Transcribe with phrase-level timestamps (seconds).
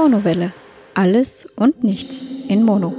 [0.00, 0.54] Monowelle.
[0.94, 2.94] Alles und nichts in Mono.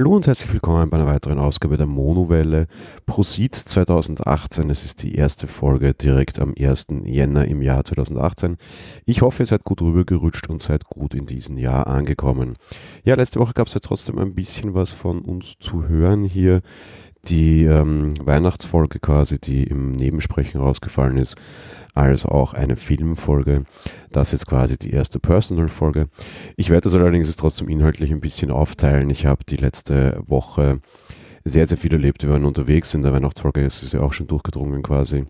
[0.00, 2.68] Hallo und herzlich willkommen bei einer weiteren Ausgabe der Monowelle
[3.04, 4.70] Proceed 2018.
[4.70, 6.86] Es ist die erste Folge direkt am 1.
[7.02, 8.58] Jänner im Jahr 2018.
[9.06, 12.54] Ich hoffe, ihr seid gut rübergerutscht und seid gut in diesem Jahr angekommen.
[13.02, 16.60] Ja, letzte Woche gab es ja trotzdem ein bisschen was von uns zu hören hier
[17.28, 21.36] die ähm, Weihnachtsfolge quasi, die im Nebensprechen rausgefallen ist,
[21.94, 23.64] als auch eine Filmfolge.
[24.12, 26.08] Das ist jetzt quasi die erste Personal-Folge.
[26.56, 29.10] Ich werde das allerdings jetzt trotzdem inhaltlich ein bisschen aufteilen.
[29.10, 30.80] Ich habe die letzte Woche
[31.44, 32.22] sehr, sehr viel erlebt.
[32.22, 35.24] Wir waren unterwegs in der Weihnachtsfolge, es ist ja auch schon durchgedrungen quasi,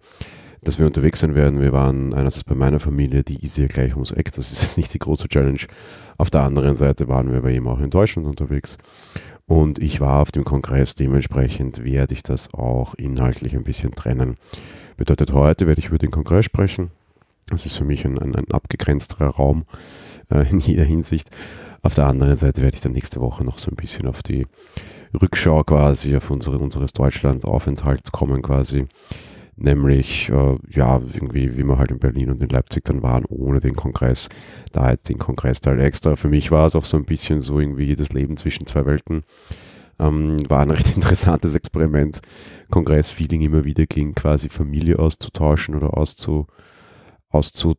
[0.62, 1.60] dass wir unterwegs sein werden.
[1.60, 4.76] Wir waren einerseits bei meiner Familie, die ist ja gleich ums Eck, das ist jetzt
[4.78, 5.60] nicht die große Challenge.
[6.16, 8.78] Auf der anderen Seite waren wir bei ihm auch in Deutschland unterwegs.
[9.46, 14.36] Und ich war auf dem Kongress, dementsprechend werde ich das auch inhaltlich ein bisschen trennen.
[14.96, 16.90] Bedeutet, heute werde ich über den Kongress sprechen.
[17.48, 19.64] Das ist für mich ein, ein, ein abgegrenzterer Raum
[20.30, 21.30] äh, in jeder Hinsicht.
[21.82, 24.46] Auf der anderen Seite werde ich dann nächste Woche noch so ein bisschen auf die
[25.18, 28.86] Rückschau quasi, auf unsere, unseres Deutschland-Aufenthalts kommen quasi.
[29.60, 33.58] Nämlich, äh, ja, irgendwie, wie wir halt in Berlin und in Leipzig dann waren, ohne
[33.58, 34.28] den Kongress.
[34.72, 36.14] Da jetzt den Kongressteil extra.
[36.14, 39.24] Für mich war es auch so ein bisschen so irgendwie das Leben zwischen zwei Welten.
[39.98, 42.20] Ähm, war ein recht interessantes Experiment.
[42.70, 46.46] Kongressfeeling immer wieder gegen quasi Familie auszutauschen oder auszu,
[47.28, 47.74] auszu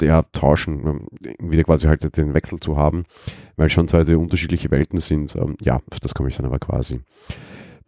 [0.00, 1.08] ja, tauschen, ähm,
[1.40, 3.02] wieder quasi halt den Wechsel zu haben,
[3.56, 5.34] weil schon zwei sehr unterschiedliche Welten sind.
[5.34, 7.00] Ähm, ja, auf das komme ich dann aber quasi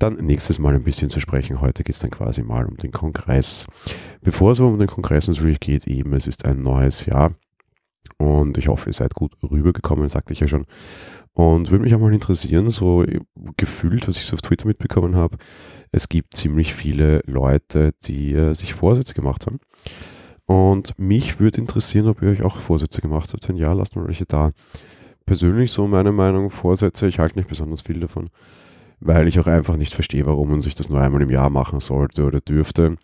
[0.03, 1.61] dann nächstes Mal ein bisschen zu sprechen.
[1.61, 3.67] Heute geht es dann quasi mal um den Kongress.
[4.21, 7.35] Bevor es um den Kongress natürlich geht, eben, es ist ein neues Jahr.
[8.19, 10.67] Und ich hoffe, ihr seid gut rübergekommen, sagte ich ja schon.
[11.33, 13.05] Und würde mich auch mal interessieren, so
[13.57, 15.39] gefühlt, was ich so auf Twitter mitbekommen habe,
[15.93, 19.61] es gibt ziemlich viele Leute, die äh, sich Vorsätze gemacht haben.
[20.45, 23.49] Und mich würde interessieren, ob ihr euch auch Vorsätze gemacht habt.
[23.49, 24.53] Wenn ja, lasst mal welche da.
[25.25, 28.29] Persönlich so meine Meinung, Vorsätze, ich halte nicht besonders viel davon
[29.05, 31.81] weil ich auch einfach nicht verstehe, warum man sich das nur einmal im Jahr machen
[31.81, 32.97] sollte oder dürfte.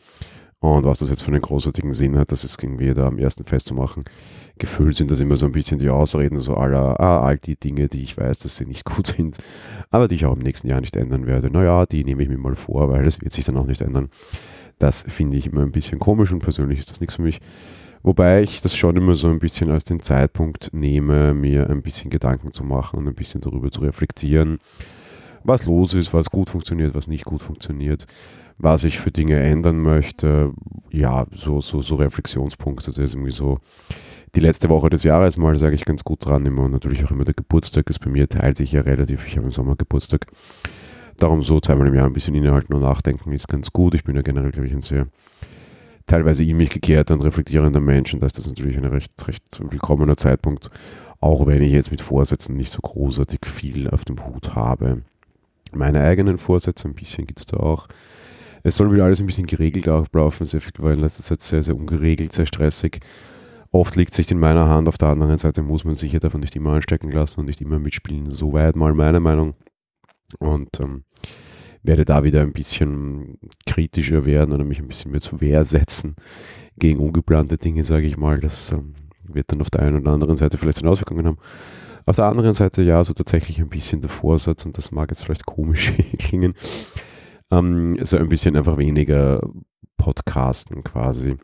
[0.60, 3.44] Und was das jetzt für einen großartigen Sinn hat, das ist irgendwie da am ersten
[3.44, 4.04] festzumachen.
[4.58, 7.86] Gefühlt sind das immer so ein bisschen die Ausreden, so aller, ah, all die Dinge,
[7.86, 9.38] die ich weiß, dass sie nicht gut sind,
[9.90, 11.50] aber die ich auch im nächsten Jahr nicht ändern werde.
[11.50, 14.08] Naja, die nehme ich mir mal vor, weil das wird sich dann auch nicht ändern.
[14.80, 17.40] Das finde ich immer ein bisschen komisch und persönlich ist das nichts für mich.
[18.02, 22.10] Wobei ich das schon immer so ein bisschen als den Zeitpunkt nehme, mir ein bisschen
[22.10, 24.58] Gedanken zu machen und ein bisschen darüber zu reflektieren
[25.48, 28.06] was los ist, was gut funktioniert, was nicht gut funktioniert,
[28.58, 30.52] was ich für Dinge ändern möchte.
[30.90, 32.86] Ja, so, so, so Reflexionspunkte.
[32.86, 33.58] Das ist irgendwie so
[34.34, 36.46] die letzte Woche des Jahres mal, sage ich ganz gut dran.
[36.46, 39.26] Immer und natürlich auch immer der Geburtstag ist bei mir, teilt sich ja relativ.
[39.26, 40.26] Ich habe im Sommer Geburtstag.
[41.16, 43.94] Darum so zweimal im Jahr ein bisschen innehalten und nachdenken ist ganz gut.
[43.94, 45.08] Ich bin ja generell, glaube ich, ein sehr
[46.06, 49.42] teilweise in mich gekehrter und reflektierender Mensch und da ist das natürlich ein recht, recht
[49.58, 50.70] willkommener Zeitpunkt,
[51.20, 55.02] auch wenn ich jetzt mit Vorsätzen nicht so großartig viel auf dem Hut habe
[55.74, 57.88] meine eigenen Vorsätze, ein bisschen gibt es da auch.
[58.62, 60.44] Es soll wieder alles ein bisschen geregelt ablaufen.
[60.44, 63.00] Sehr viel war in letzter Zeit sehr, sehr ungeregelt, sehr stressig.
[63.70, 64.88] Oft liegt es sich in meiner Hand.
[64.88, 67.60] Auf der anderen Seite muss man sich ja davon nicht immer anstecken lassen und nicht
[67.60, 68.30] immer mitspielen.
[68.30, 69.54] Soweit mal meine Meinung.
[70.38, 71.04] Und ähm,
[71.82, 76.16] werde da wieder ein bisschen kritischer werden oder mich ein bisschen mehr zur Wehr setzen
[76.76, 78.38] gegen ungeplante Dinge, sage ich mal.
[78.38, 81.38] Das ähm, wird dann auf der einen oder anderen Seite vielleicht eine Auswirkungen haben.
[82.08, 85.22] Auf der anderen Seite ja, so tatsächlich ein bisschen der Vorsatz, und das mag jetzt
[85.24, 86.54] vielleicht komisch klingen,
[87.50, 89.46] ähm, so ein bisschen einfach weniger
[89.98, 91.36] Podcasten quasi.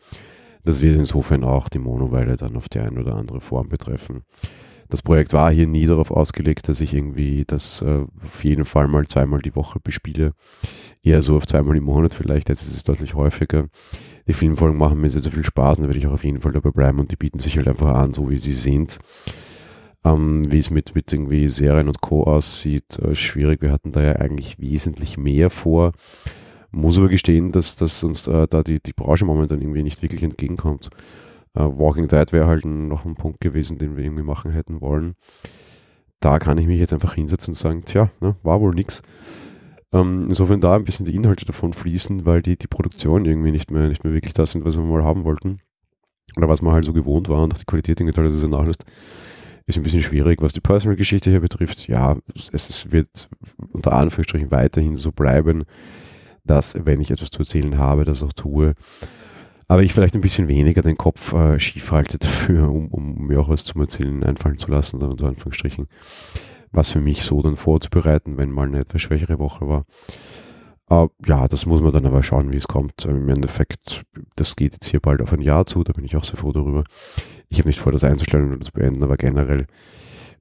[0.64, 4.22] Das wird insofern auch die Monoweile dann auf die eine oder andere Form betreffen.
[4.88, 8.88] Das Projekt war hier nie darauf ausgelegt, dass ich irgendwie das äh, auf jeden Fall
[8.88, 10.32] mal zweimal die Woche bespiele.
[11.02, 13.66] Eher so auf zweimal im Monat vielleicht, jetzt ist es deutlich häufiger.
[14.26, 16.40] Die Filmfolgen machen mir sehr, sehr viel Spaß und da werde ich auch auf jeden
[16.40, 18.98] Fall dabei bleiben und die bieten sich halt einfach an, so wie sie sind.
[20.04, 22.24] Ähm, wie es mit, mit irgendwie Serien und Co.
[22.24, 23.62] aussieht, äh, schwierig.
[23.62, 25.92] Wir hatten da ja eigentlich wesentlich mehr vor.
[26.70, 30.22] Muss aber gestehen, dass, dass uns äh, da die, die Branche momentan irgendwie nicht wirklich
[30.22, 30.90] entgegenkommt.
[31.54, 35.14] Äh, Walking Dead wäre halt noch ein Punkt gewesen, den wir irgendwie machen hätten wollen.
[36.20, 39.02] Da kann ich mich jetzt einfach hinsetzen und sagen, tja, ne, war wohl nix.
[39.92, 43.70] Ähm, insofern da ein bisschen die Inhalte davon fließen, weil die, die Produktion irgendwie nicht
[43.70, 45.58] mehr, nicht mehr wirklich das sind, was wir mal haben wollten.
[46.36, 48.84] Oder was man halt so gewohnt war und auch die Qualität irgendwie teilweise nachlässt.
[49.66, 51.88] Ist ein bisschen schwierig, was die Personal-Geschichte hier betrifft.
[51.88, 52.16] Ja,
[52.52, 53.30] es, wird
[53.72, 55.64] unter Anführungsstrichen weiterhin so bleiben,
[56.44, 58.74] dass, wenn ich etwas zu erzählen habe, das auch tue.
[59.66, 63.40] Aber ich vielleicht ein bisschen weniger den Kopf äh, schief halte dafür, um, um, mir
[63.40, 65.88] auch was zum Erzählen einfallen zu lassen, unter Anführungsstrichen.
[66.70, 69.86] Was für mich so dann vorzubereiten, wenn mal eine etwas schwächere Woche war.
[70.90, 73.06] Uh, ja, das muss man dann aber schauen, wie es kommt.
[73.06, 74.04] Im Endeffekt,
[74.36, 76.52] das geht jetzt hier bald auf ein Jahr zu, da bin ich auch sehr froh
[76.52, 76.84] darüber.
[77.48, 79.66] Ich habe nicht vor, das einzustellen oder zu beenden, aber generell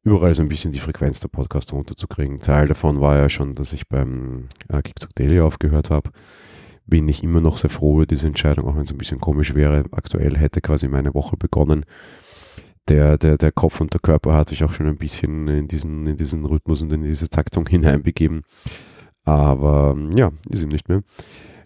[0.03, 2.39] überall so ein bisschen die Frequenz der Podcasts runterzukriegen.
[2.39, 4.81] Teil davon war ja schon, dass ich beim äh,
[5.15, 6.11] Daily aufgehört habe.
[6.85, 9.55] Bin ich immer noch sehr froh über diese Entscheidung, auch wenn es ein bisschen komisch
[9.55, 9.83] wäre.
[9.91, 11.85] Aktuell hätte quasi meine Woche begonnen.
[12.89, 16.05] Der, der, der Kopf und der Körper hat sich auch schon ein bisschen in diesen,
[16.05, 18.43] in diesen Rhythmus und in diese Taktung hineinbegeben.
[19.23, 21.03] Aber ja, ist ihm nicht mehr.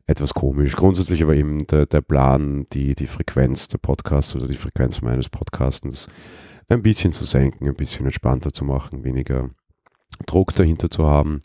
[0.05, 0.75] Etwas komisch.
[0.75, 5.29] Grundsätzlich aber eben der, der Plan, die, die Frequenz der Podcasts oder die Frequenz meines
[5.29, 6.07] Podcastens
[6.69, 9.49] ein bisschen zu senken, ein bisschen entspannter zu machen, weniger
[10.25, 11.41] Druck dahinter zu haben.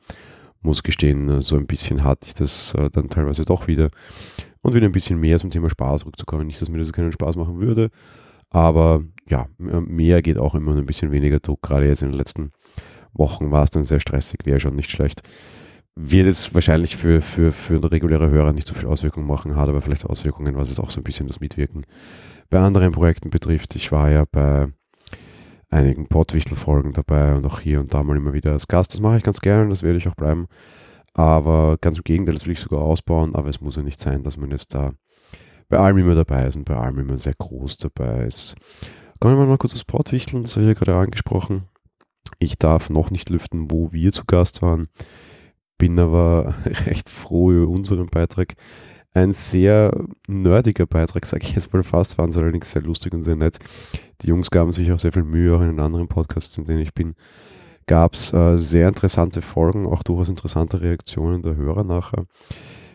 [0.61, 3.91] Muss gestehen, so ein bisschen hatte ich das äh, dann teilweise doch wieder.
[4.61, 6.47] Und wieder ein bisschen mehr zum Thema Spaß rückzukommen.
[6.47, 7.91] Nicht, dass mir das keinen Spaß machen würde,
[8.49, 11.63] aber ja, mehr geht auch immer ein bisschen weniger Druck.
[11.63, 12.53] Gerade jetzt in den letzten
[13.13, 15.23] Wochen war es dann sehr stressig, wäre schon nicht schlecht.
[15.95, 19.83] Wird es wahrscheinlich für, für, für reguläre Hörer nicht so viel Auswirkungen machen, hat aber
[19.83, 21.85] vielleicht Auswirkungen, was es auch so ein bisschen das Mitwirken
[22.49, 23.77] bei anderen Projekten betrifft.
[23.77, 24.69] Ich war ja bei
[25.69, 28.95] einigen Pottwichtel-Folgen dabei und auch hier und da mal immer wieder als Gast.
[28.95, 30.47] Das mache ich ganz gerne und das werde ich auch bleiben.
[31.15, 34.23] Aber ganz im Gegenteil, das will ich sogar ausbauen, aber es muss ja nicht sein,
[34.23, 34.93] dass man jetzt da
[35.69, 38.55] bei allem immer dabei ist und bei allem immer sehr groß dabei ist.
[39.21, 41.65] Kommen wir mal kurz aufs Pottwichteln, das habe ich ja gerade angesprochen.
[42.39, 44.87] Ich darf noch nicht lüften, wo wir zu Gast waren,
[45.83, 46.55] bin aber
[46.87, 48.55] recht froh über unseren Beitrag
[49.15, 49.93] ein sehr
[50.29, 53.59] nerdiger Beitrag, sage ich jetzt mal fast, waren sie allerdings sehr lustig und sehr nett.
[54.21, 56.83] Die Jungs gaben sich auch sehr viel Mühe, auch in den anderen Podcasts, in denen
[56.83, 57.17] ich bin,
[57.89, 62.27] gab es äh, sehr interessante Folgen, auch durchaus interessante Reaktionen der Hörer nachher.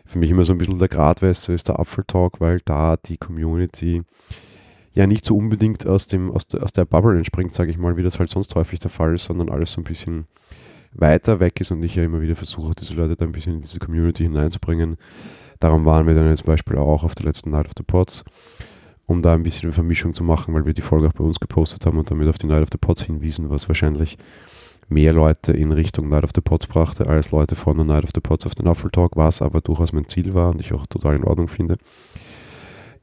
[0.05, 4.01] Für mich immer so ein bisschen der Gradwässer ist der Apfeltalk, weil da die Community
[4.93, 7.97] ja nicht so unbedingt aus, dem, aus, der, aus der Bubble entspringt, sage ich mal,
[7.97, 10.25] wie das halt sonst häufig der Fall ist, sondern alles so ein bisschen
[10.97, 13.61] weiter weg ist und ich ja immer wieder versuche, diese Leute da ein bisschen in
[13.61, 14.97] diese Community hineinzubringen.
[15.59, 18.23] Darum waren wir dann jetzt zum Beispiel auch auf der letzten Night of the Pots,
[19.05, 21.39] um da ein bisschen eine Vermischung zu machen, weil wir die Folge auch bei uns
[21.39, 24.17] gepostet haben und damit auf die Night of the Pots hinwiesen, was wahrscheinlich
[24.89, 28.11] mehr Leute in Richtung Night of the Pots brachte, als Leute von der Night of
[28.13, 31.15] the Pots auf den Apfeltalk, was aber durchaus mein Ziel war und ich auch total
[31.15, 31.77] in Ordnung finde.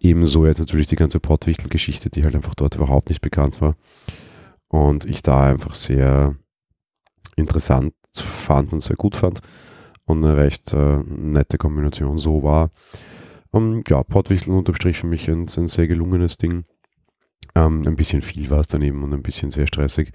[0.01, 3.75] Ebenso jetzt natürlich die ganze Pottwichtel-Geschichte, die halt einfach dort überhaupt nicht bekannt war.
[4.69, 6.37] Und ich da einfach sehr
[7.37, 9.41] interessant fand und sehr gut fand
[10.05, 12.71] und eine recht äh, nette Kombination so war.
[13.51, 16.65] Um, ähm, ja, Pottwichteln unterstrich für mich ein, ein sehr gelungenes Ding.
[17.55, 20.13] Ähm, ein bisschen viel war es daneben und ein bisschen sehr stressig.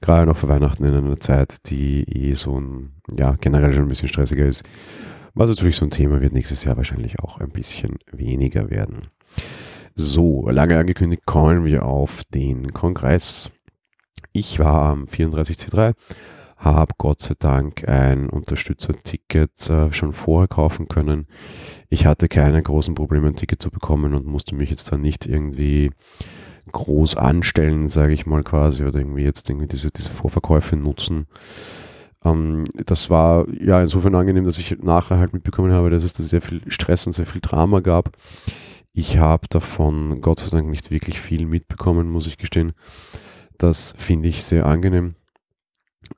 [0.00, 3.88] Gerade noch für Weihnachten in einer Zeit, die eh so ein, ja, generell schon ein
[3.88, 4.64] bisschen stressiger ist.
[5.34, 9.08] Was natürlich so ein Thema wird nächstes Jahr wahrscheinlich auch ein bisschen weniger werden.
[9.94, 13.50] So, lange angekündigt, kommen wir auf den Kongress.
[14.32, 15.92] Ich war am 34C3
[16.60, 21.26] habe Gott sei Dank ein Unterstützerticket äh, schon vorher kaufen können.
[21.88, 25.26] Ich hatte keine großen Probleme, ein Ticket zu bekommen und musste mich jetzt dann nicht
[25.26, 25.90] irgendwie
[26.70, 31.26] groß anstellen, sage ich mal quasi, oder irgendwie jetzt irgendwie diese, diese Vorverkäufe nutzen.
[32.24, 36.22] Ähm, das war ja insofern angenehm, dass ich nachher halt mitbekommen habe, dass es da
[36.22, 38.16] sehr viel Stress und sehr viel Drama gab.
[38.92, 42.72] Ich habe davon Gott sei Dank nicht wirklich viel mitbekommen, muss ich gestehen.
[43.56, 45.14] Das finde ich sehr angenehm.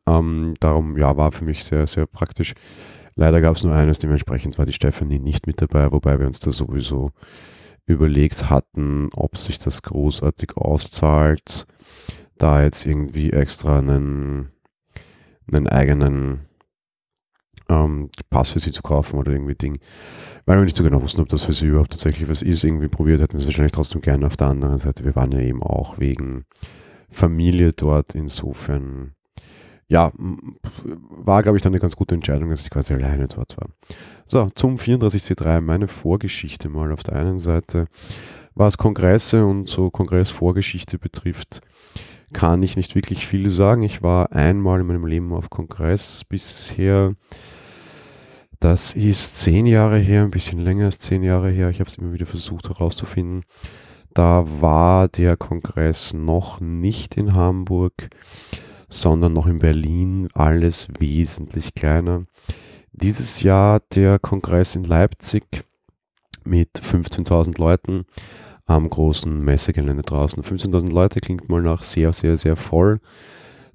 [0.07, 2.55] Ähm, darum ja, war für mich sehr, sehr praktisch.
[3.15, 6.41] Leider gab es nur eines, dementsprechend war die Stefanie nicht mit dabei, wobei wir uns
[6.41, 7.11] da sowieso
[7.87, 11.67] überlegt hatten, ob sich das großartig auszahlt,
[12.39, 14.51] da jetzt irgendwie extra einen,
[15.53, 16.47] einen eigenen
[17.69, 19.79] ähm, Pass für sie zu kaufen oder irgendwie Ding.
[20.47, 22.65] Weil wir nicht so genau wussten, ob das für sie überhaupt tatsächlich was ist.
[22.65, 25.05] Irgendwie probiert hätten wir es wahrscheinlich trotzdem gerne auf der anderen Seite.
[25.05, 26.45] Wir waren ja eben auch wegen
[27.11, 28.15] Familie dort.
[28.15, 29.15] Insofern
[29.93, 33.69] ja, war, glaube ich, dann eine ganz gute Entscheidung, dass ich quasi alleine dort war.
[34.25, 37.89] So, zum 34C3, meine Vorgeschichte mal auf der einen Seite.
[38.55, 41.61] Was Kongresse und so Kongressvorgeschichte betrifft,
[42.33, 43.83] kann ich nicht wirklich viel sagen.
[43.83, 47.15] Ich war einmal in meinem Leben auf Kongress bisher.
[48.61, 51.69] Das ist zehn Jahre her, ein bisschen länger als zehn Jahre her.
[51.69, 53.45] Ich habe es immer wieder versucht herauszufinden.
[54.15, 58.09] Da war der Kongress noch nicht in Hamburg
[58.93, 62.27] sondern noch in Berlin alles wesentlich kleiner.
[62.93, 65.45] Dieses Jahr der Kongress in Leipzig
[66.45, 68.05] mit 15.000 Leuten
[68.67, 70.43] am großen Messegelände draußen.
[70.43, 73.01] 15.000 Leute klingt mal nach sehr, sehr, sehr voll.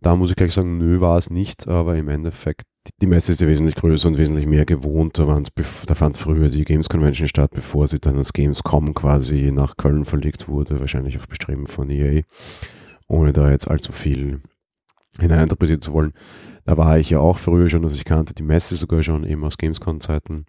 [0.02, 2.66] Da muss ich gleich sagen, nö, war es nicht, aber im Endeffekt,
[3.02, 5.18] die Messe ist ja wesentlich größer und wesentlich mehr gewohnt.
[5.18, 5.42] Da,
[5.88, 10.06] da fand früher die Games Convention statt, bevor sie dann als Gamescom quasi nach Köln
[10.06, 12.22] verlegt wurde, wahrscheinlich auf Bestreben von EA,
[13.08, 14.42] ohne da jetzt allzu viel
[15.20, 16.14] hineininterpretieren zu wollen.
[16.66, 19.44] Da war ich ja auch früher schon, also ich kannte die Messe sogar schon eben
[19.44, 20.46] aus Gamescom-Zeiten.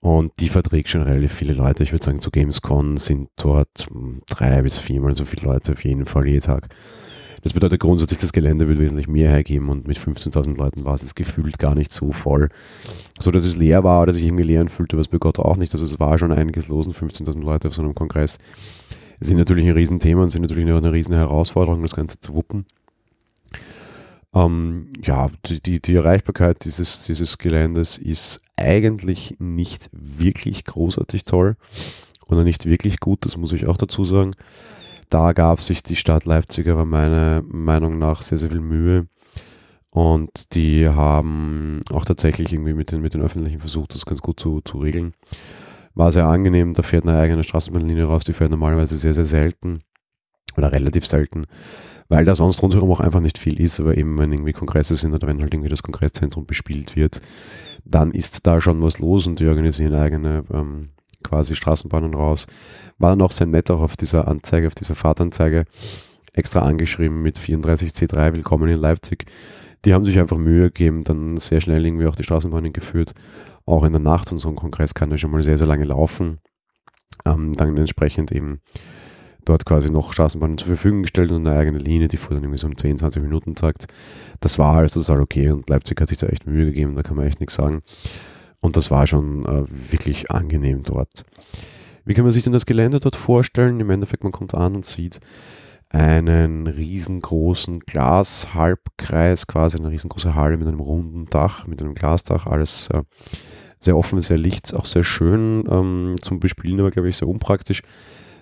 [0.00, 1.82] Und die verträgt schon relativ viele Leute.
[1.82, 3.88] Ich würde sagen, zu Gamescom sind dort
[4.28, 6.68] drei bis viermal so viele Leute auf jeden Fall jeden Tag.
[7.42, 11.14] Das bedeutet grundsätzlich, das Gelände wird wesentlich mehr hergeben und mit 15.000 Leuten war es
[11.14, 12.48] gefühlt gar nicht so voll.
[13.20, 15.72] So dass es leer war oder sich irgendwie leer fühlte, was bei Gott auch nicht.
[15.72, 18.38] Also es war schon einiges los und 15.000 Leute auf so einem Kongress
[19.20, 22.66] sind natürlich ein Riesenthema und sind natürlich auch eine riesen Herausforderung, das Ganze zu wuppen.
[24.34, 31.56] Ähm, ja, die, die, Erreichbarkeit dieses, dieses Geländes ist eigentlich nicht wirklich großartig toll
[32.26, 34.32] oder nicht wirklich gut, das muss ich auch dazu sagen.
[35.08, 39.06] Da gab sich die Stadt Leipzig aber meiner Meinung nach sehr, sehr viel Mühe.
[39.90, 44.38] Und die haben auch tatsächlich irgendwie mit den, mit den öffentlichen versucht, das ganz gut
[44.38, 45.14] zu, zu regeln.
[45.94, 49.80] War sehr angenehm, da fährt eine eigene Straßenbahnlinie raus, die fährt normalerweise sehr, sehr selten
[50.56, 51.46] oder relativ selten,
[52.08, 55.14] weil da sonst rundherum auch einfach nicht viel ist, aber eben wenn irgendwie Kongresse sind
[55.14, 57.20] oder wenn halt irgendwie das Kongresszentrum bespielt wird,
[57.84, 60.90] dann ist da schon was los und die organisieren eigene ähm,
[61.22, 62.46] quasi Straßenbahnen raus.
[62.98, 65.64] War dann auch sehr nett auch auf dieser Anzeige, auf dieser Fahrtanzeige
[66.32, 69.26] extra angeschrieben mit 34C3 Willkommen in Leipzig.
[69.84, 73.12] Die haben sich einfach Mühe gegeben, dann sehr schnell irgendwie auch die Straßenbahnen geführt.
[73.66, 75.84] Auch in der Nacht und so ein Kongress kann ja schon mal sehr, sehr lange
[75.84, 76.38] laufen.
[77.24, 78.60] Ähm, dann entsprechend eben
[79.48, 82.58] dort quasi noch Straßenbahnen zur Verfügung gestellt und eine eigene Linie, die fuhr dann irgendwie
[82.58, 83.86] so um 10, 20 Minuten Takt.
[84.40, 87.16] Das war also total okay und Leipzig hat sich da echt Mühe gegeben, da kann
[87.16, 87.82] man echt nichts sagen.
[88.60, 91.24] Und das war schon äh, wirklich angenehm dort.
[92.04, 93.80] Wie kann man sich denn das Gelände dort vorstellen?
[93.80, 95.20] Im Endeffekt, man kommt an und sieht
[95.90, 102.88] einen riesengroßen Glashalbkreis, quasi eine riesengroße Halle mit einem runden Dach, mit einem Glasdach, alles
[102.88, 103.02] äh,
[103.78, 107.82] sehr offen, sehr licht, auch sehr schön ähm, zum Bespielen, aber glaube ich sehr unpraktisch.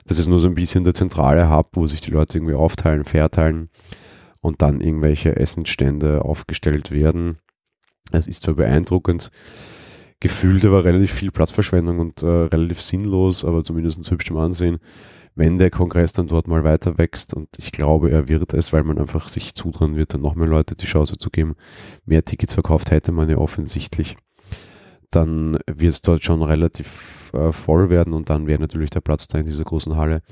[0.07, 3.05] Das ist nur so ein bisschen der zentrale Hub, wo sich die Leute irgendwie aufteilen,
[3.05, 3.71] verteilen
[4.41, 7.39] und dann irgendwelche Essensstände aufgestellt werden.
[8.13, 9.31] Es ist zwar beeindruckend,
[10.21, 14.79] gefühlt aber relativ viel Platzverschwendung und äh, relativ sinnlos, aber zumindest hübsch zum Ansehen,
[15.35, 17.35] wenn der Kongress dann dort mal weiter wächst.
[17.35, 20.47] Und ich glaube, er wird es, weil man einfach sich zutrauen wird, dann noch mehr
[20.47, 21.57] Leute die Chance zu geben.
[22.05, 24.17] Mehr Tickets verkauft hätte man ja offensichtlich.
[25.11, 29.29] Dann wird es dort schon relativ äh, voll werden und dann wäre natürlich der Platz
[29.29, 30.23] da in dieser großen Halle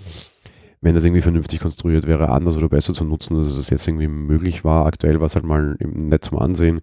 [0.84, 4.06] wenn das irgendwie vernünftig konstruiert wäre, anders oder besser zu nutzen, als das jetzt irgendwie
[4.06, 4.84] möglich war.
[4.84, 6.82] Aktuell war es halt mal im Netz zum Ansehen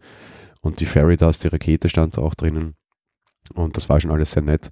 [0.62, 2.74] und die Fairy Dust, die Rakete stand da auch drinnen.
[3.54, 4.72] Und das war schon alles sehr nett.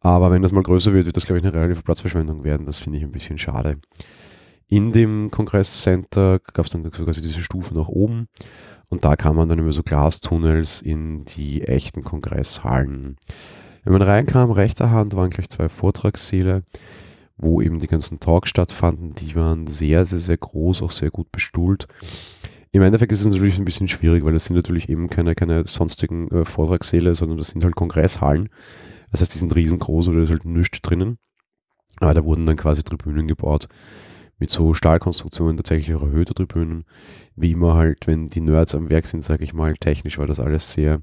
[0.00, 2.66] Aber wenn das mal größer wird, wird das, glaube ich, eine relative Platzverschwendung werden.
[2.66, 3.80] Das finde ich ein bisschen schade.
[4.66, 8.26] In dem Kongresscenter gab es dann sogar diese Stufen nach oben.
[8.92, 13.16] Und da kam man dann über so Glastunnels in die echten Kongresshallen.
[13.84, 16.62] Wenn man reinkam, rechter Hand waren gleich zwei Vortragssäle,
[17.38, 19.14] wo eben die ganzen Talks stattfanden.
[19.14, 21.86] Die waren sehr, sehr, sehr groß, auch sehr gut bestuhlt.
[22.70, 25.66] Im Endeffekt ist es natürlich ein bisschen schwierig, weil das sind natürlich eben keine, keine
[25.66, 28.50] sonstigen äh, Vortragssäle, sondern das sind halt Kongresshallen.
[29.10, 31.16] Das heißt, die sind riesengroß oder da ist halt nichts drinnen.
[31.98, 33.68] Aber da wurden dann quasi Tribünen gebaut
[34.42, 36.84] mit so Stahlkonstruktionen, tatsächlich auch erhöhte Tribünen.
[37.36, 40.40] Wie immer halt, wenn die Nerds am Werk sind, sage ich mal, technisch war das
[40.40, 41.00] alles sehr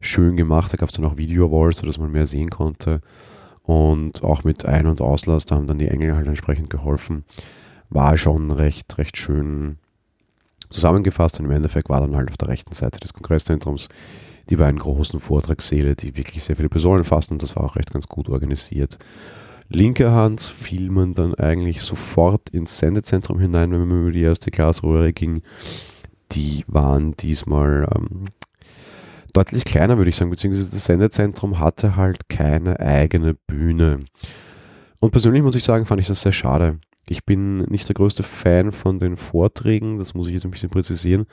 [0.00, 0.72] schön gemacht.
[0.72, 3.02] Da gab es dann auch Video-Walls, sodass man mehr sehen konnte.
[3.62, 7.26] Und auch mit Ein- und Auslass, da haben dann die Engel halt entsprechend geholfen.
[7.90, 9.76] War schon recht, recht schön
[10.70, 13.88] zusammengefasst und im Endeffekt war dann halt auf der rechten Seite des Kongresszentrums
[14.48, 17.92] die beiden großen Vortragssäle, die wirklich sehr viele Personen fassen und das war auch recht
[17.92, 18.98] ganz gut organisiert.
[19.68, 24.50] Linke Hand fiel man dann eigentlich sofort ins Sendezentrum hinein, wenn man über die erste
[24.50, 25.42] Glasröhre ging.
[26.32, 28.26] Die waren diesmal ähm,
[29.32, 34.00] deutlich kleiner, würde ich sagen, beziehungsweise das Sendezentrum hatte halt keine eigene Bühne.
[35.00, 36.78] Und persönlich muss ich sagen, fand ich das sehr schade.
[37.08, 40.70] Ich bin nicht der größte Fan von den Vorträgen, das muss ich jetzt ein bisschen
[40.70, 41.26] präzisieren.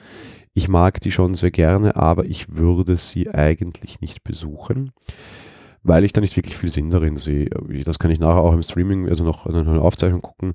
[0.53, 4.91] Ich mag die schon sehr gerne, aber ich würde sie eigentlich nicht besuchen,
[5.83, 7.49] weil ich da nicht wirklich viel Sinn darin sehe.
[7.85, 10.53] Das kann ich nachher auch im Streaming, also noch in einer Aufzeichnung gucken,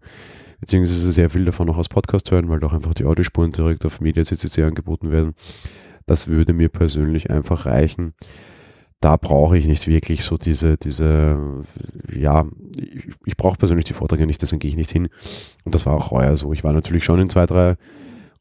[0.60, 4.00] beziehungsweise sehr viel davon noch als Podcast hören, weil doch einfach die Audiospuren direkt auf
[4.00, 5.34] Media.ccc angeboten werden.
[6.06, 8.14] Das würde mir persönlich einfach reichen
[9.00, 11.62] da brauche ich nicht wirklich so diese, diese,
[12.12, 12.46] ja,
[12.80, 15.08] ich, ich brauche persönlich die Vorträge nicht, deswegen gehe ich nicht hin.
[15.64, 16.52] Und das war auch heuer so.
[16.52, 17.76] Ich war natürlich schon in zwei, drei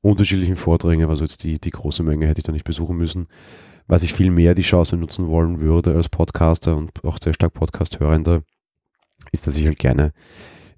[0.01, 3.27] unterschiedlichen Vorträgen, aber so jetzt die, die große Menge hätte ich da nicht besuchen müssen.
[3.87, 7.53] Was ich viel mehr die Chance nutzen wollen würde als Podcaster und auch sehr stark
[7.53, 8.43] Podcast-Hörender,
[9.31, 10.13] ist, dass ich halt gerne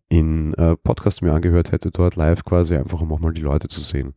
[0.09, 3.67] in äh, Podcasts mir angehört hätte, dort live quasi, einfach um auch mal die Leute
[3.67, 4.13] zu sehen.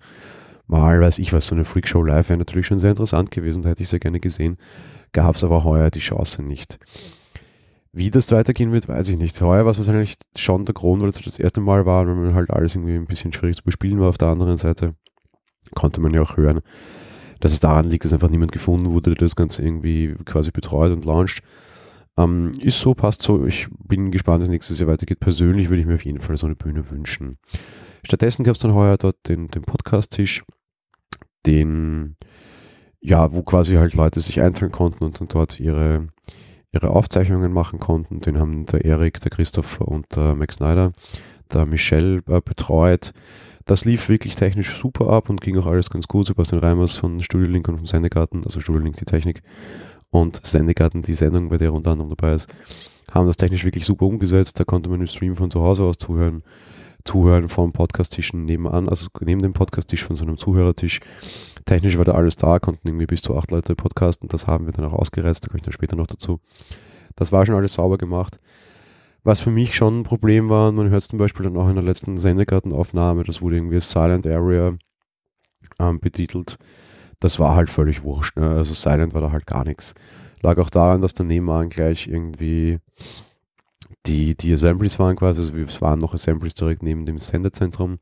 [0.66, 3.70] Mal weiß ich was, so eine Freakshow live wäre natürlich schon sehr interessant gewesen, da
[3.70, 4.56] hätte ich sehr gerne gesehen
[5.12, 6.78] gab es aber heuer die Chance nicht.
[7.92, 9.38] Wie das weitergehen wird, weiß ich nicht.
[9.42, 12.34] Heuer war es wahrscheinlich schon der Grund, weil es das erste Mal war, weil man
[12.34, 14.94] halt alles irgendwie ein bisschen schwierig zu bespielen war auf der anderen Seite.
[15.75, 16.61] konnte man ja auch hören,
[17.42, 20.92] dass es daran liegt, dass einfach niemand gefunden wurde, der das Ganze irgendwie quasi betreut
[20.92, 21.42] und launcht.
[22.16, 23.44] Ähm, ist so, passt so.
[23.46, 25.18] Ich bin gespannt, wie es nächstes Jahr weitergeht.
[25.18, 27.38] Persönlich würde ich mir auf jeden Fall so eine Bühne wünschen.
[28.04, 30.44] Stattdessen gab es dann heuer dort den, den Podcast-Tisch,
[31.44, 32.14] den,
[33.00, 36.06] ja, wo quasi halt Leute sich einzeln konnten und dann dort ihre,
[36.70, 38.20] ihre Aufzeichnungen machen konnten.
[38.20, 40.92] Den haben der Erik, der Christopher und der Max Snyder,
[41.52, 43.12] der Michelle äh, betreut.
[43.64, 46.26] Das lief wirklich technisch super ab und ging auch alles ganz gut.
[46.26, 49.42] Sebastian Reimers von Studio Link und vom Sendegarten, also Studio Link die Technik
[50.11, 52.49] und Sendegarten die Sendung, bei der unter anderem dabei ist,
[53.12, 54.59] haben das technisch wirklich super umgesetzt.
[54.59, 56.42] Da konnte man im Stream von zu Hause aus zuhören
[57.04, 61.00] Zuhören vom Podcast-Tischen nebenan, also neben dem Podcast-Tisch von so einem Zuhörertisch.
[61.64, 64.28] Technisch war da alles da, konnten irgendwie bis zu acht Leute podcasten.
[64.28, 66.40] Das haben wir dann auch ausgereizt, da komme ich dann später noch dazu.
[67.16, 68.38] Das war schon alles sauber gemacht.
[69.25, 71.76] Was für mich schon ein Problem war, man hört es zum Beispiel dann auch in
[71.76, 74.76] der letzten Sendegartenaufnahme, das wurde irgendwie Silent Area
[75.79, 76.59] ähm, betitelt.
[77.21, 78.37] Das war halt völlig wurscht.
[78.37, 78.50] Ne?
[78.50, 79.95] Also Silent war da halt gar nichts.
[80.41, 82.81] Lag auch daran, dass der nebenan gleich irgendwie
[84.07, 87.99] die, die Assemblies waren quasi, also es waren noch Assemblies direkt neben dem Sendezentrum.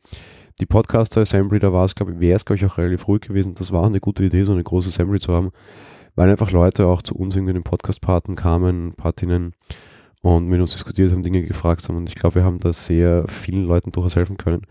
[0.58, 3.22] Die Podcaster Assembly, da war es, glaube ich, wäre es, glaube ich, auch relativ ruhig
[3.22, 3.54] gewesen.
[3.54, 5.50] Das war eine gute Idee, so eine große Assembly zu haben,
[6.14, 9.52] weil einfach Leute auch zu uns irgendwie in den Podcast-Paten kamen, Partinnen
[10.22, 11.96] und mit uns diskutiert haben, Dinge gefragt haben.
[11.96, 14.62] Und ich glaube, wir haben da sehr vielen Leuten durchaus helfen können.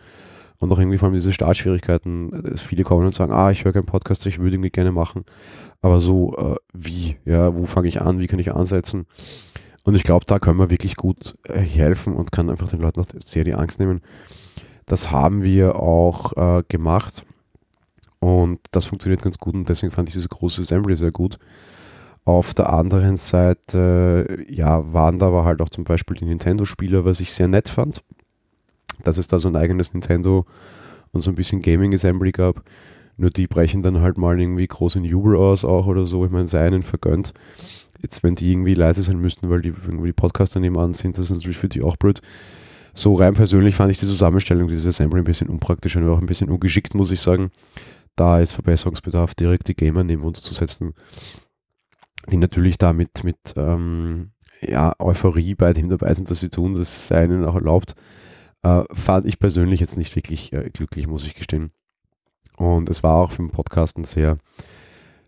[0.60, 2.58] Und auch irgendwie vor allem diese Startschwierigkeiten.
[2.58, 5.24] Viele kommen und sagen, ah, ich höre keinen Podcast, ich würde irgendwie gerne machen.
[5.82, 7.16] Aber so, äh, wie?
[7.26, 8.20] Ja, wo fange ich an?
[8.20, 9.06] Wie kann ich ansetzen?
[9.86, 13.00] Und ich glaube, da können wir wirklich gut äh, helfen und kann einfach den Leuten
[13.00, 14.02] auch sehr die Angst nehmen.
[14.86, 17.24] Das haben wir auch äh, gemacht
[18.20, 21.40] und das funktioniert ganz gut und deswegen fand ich diese große Assembly sehr gut.
[22.30, 27.22] Auf der anderen Seite, ja, waren da aber halt auch zum Beispiel die Nintendo-Spieler, was
[27.22, 28.04] ich sehr nett fand,
[29.04, 30.46] dass es da so ein eigenes Nintendo
[31.12, 32.64] und so ein bisschen Gaming Assembly gab.
[33.18, 36.24] Nur die brechen dann halt mal irgendwie große Jubel aus auch oder so.
[36.24, 37.34] Ich meine, sei ihnen vergönnt.
[38.00, 41.32] Jetzt, wenn die irgendwie leise sein müssten, weil die irgendwie die Podcaster nebenan sind, das
[41.32, 42.22] ist natürlich für die auch blöd.
[42.94, 46.28] So rein persönlich fand ich die Zusammenstellung dieses Assembly ein bisschen unpraktisch und auch ein
[46.28, 47.50] bisschen ungeschickt, muss ich sagen.
[48.16, 50.94] Da ist Verbesserungsbedarf, direkt die Gamer neben uns zu setzen,
[52.28, 53.24] die natürlich da mit,
[53.56, 57.96] ähm, ja, Euphorie bei dem dabei sind, was sie tun, das sei ihnen auch erlaubt.
[58.62, 61.72] Äh, fand ich persönlich jetzt nicht wirklich äh, glücklich, muss ich gestehen.
[62.58, 64.36] Und es war auch für den Podcasten sehr,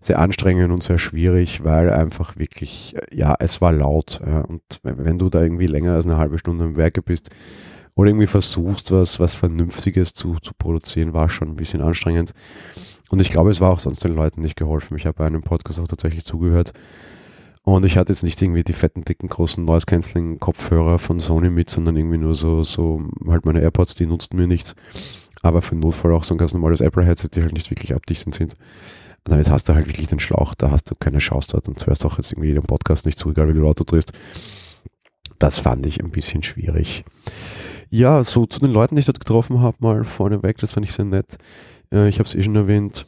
[0.01, 4.19] sehr anstrengend und sehr schwierig, weil einfach wirklich, ja, es war laut.
[4.25, 7.29] Ja, und wenn du da irgendwie länger als eine halbe Stunde im Werke bist
[7.95, 12.33] oder irgendwie versuchst, was, was Vernünftiges zu, zu produzieren, war schon ein bisschen anstrengend.
[13.11, 14.95] Und ich glaube, es war auch sonst den Leuten nicht geholfen.
[14.95, 16.71] Ich habe bei einem Podcast auch tatsächlich zugehört.
[17.63, 21.97] Und ich hatte jetzt nicht irgendwie die fetten, dicken, großen Noise-Canceling-Kopfhörer von Sony mit, sondern
[21.97, 24.75] irgendwie nur so, so halt meine AirPods, die nutzten mir nichts.
[25.41, 28.33] Aber für den Notfall auch so ein ganz normales Apple-Headset, die halt nicht wirklich abdichtend
[28.33, 28.53] sind.
[28.53, 31.85] Und damit hast du halt wirklich den Schlauch, da hast du keine Chance dort und
[31.85, 34.13] hörst auch jetzt irgendwie den Podcast nicht zu, egal wie du Auto drehst.
[35.37, 37.03] Das fand ich ein bisschen schwierig.
[37.89, 40.93] Ja, so zu den Leuten, die ich dort getroffen habe, mal vorneweg, das fand ich
[40.93, 41.37] sehr nett.
[41.91, 43.05] Äh, ich habe es eh schon erwähnt,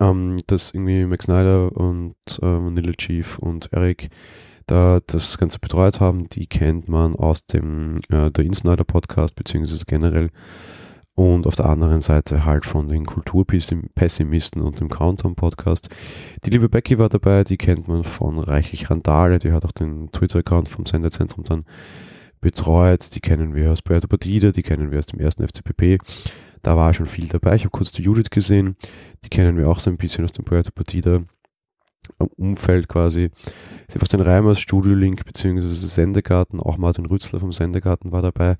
[0.00, 4.10] ähm, dass irgendwie Max Snyder und äh, Vanilla Chief und Eric
[4.66, 6.28] da das Ganze betreut haben.
[6.28, 10.30] Die kennt man aus dem äh, der Insnider Podcast, beziehungsweise generell
[11.16, 15.90] und auf der anderen Seite halt von den Kulturpessimisten und dem Countdown-Podcast.
[16.44, 20.10] Die liebe Becky war dabei, die kennt man von Reichlich Randale, die hat auch den
[20.12, 21.64] Twitter-Account vom Sendezentrum dann
[22.40, 25.98] betreut, die kennen wir aus Puerto Partida, die kennen wir aus dem ersten FCPP.
[26.62, 27.54] Da war schon viel dabei.
[27.54, 28.76] Ich habe kurz die Judith gesehen,
[29.24, 31.22] die kennen wir auch so ein bisschen aus dem Puerto Partida
[32.36, 33.30] Umfeld quasi.
[33.88, 35.66] Sebastian Reimers, Studio Link bzw.
[35.68, 38.56] Sendegarten, auch Martin Rützler vom Sendegarten war dabei.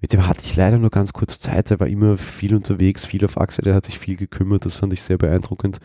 [0.00, 3.24] Mit dem hatte ich leider nur ganz kurz Zeit, er war immer viel unterwegs, viel
[3.24, 5.78] auf Achse, der hat sich viel gekümmert, das fand ich sehr beeindruckend,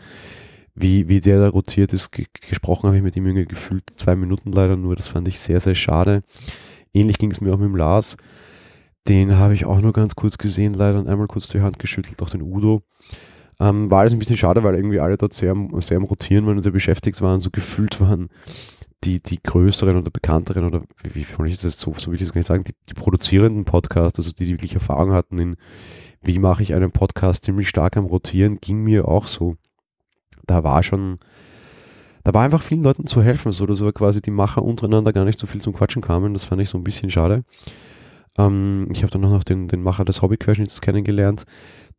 [0.74, 2.12] wie, wie der da rotiert ist.
[2.12, 5.60] Gesprochen habe ich mit ihm irgendwie gefühlt zwei Minuten leider nur, das fand ich sehr,
[5.60, 6.22] sehr schade.
[6.94, 8.16] Ähnlich ging es mir auch mit dem Lars.
[9.08, 12.22] Den habe ich auch nur ganz kurz gesehen, leider und einmal kurz die Hand geschüttelt,
[12.22, 12.82] auch den Udo.
[13.60, 16.56] Ähm, war alles ein bisschen schade, weil irgendwie alle dort sehr, sehr am Rotieren waren
[16.56, 18.28] und sehr beschäftigt waren, so gefühlt waren
[19.04, 22.22] die, die größeren oder bekannteren oder wie, wie soll ich das so, so will ich
[22.22, 25.56] das gar nicht sagen, die, die produzierenden Podcasts, also die, die wirklich Erfahrung hatten in,
[26.22, 29.56] wie mache ich einen Podcast ziemlich stark am Rotieren, ging mir auch so.
[30.46, 31.18] Da war schon,
[32.24, 35.24] da war einfach vielen Leuten zu helfen, so dass aber quasi die Macher untereinander gar
[35.24, 36.32] nicht so viel zum Quatschen kamen.
[36.32, 37.44] Das fand ich so ein bisschen schade.
[38.38, 41.44] Ähm, ich habe dann noch den, den Macher des Hobbyquerschnitts kennengelernt.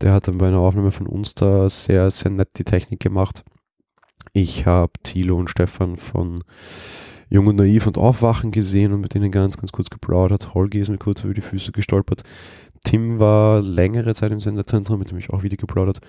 [0.01, 3.43] Der hat dann bei einer Aufnahme von uns da sehr, sehr nett die Technik gemacht.
[4.33, 6.43] Ich habe Thilo und Stefan von
[7.29, 10.53] Jung und Naiv und Aufwachen gesehen und mit denen ganz, ganz kurz geplaudert.
[10.53, 12.23] Holgi ist mir kurz über die Füße gestolpert.
[12.83, 15.99] Tim war längere Zeit im Senderzentrum, mit dem ich auch wieder geplaudert.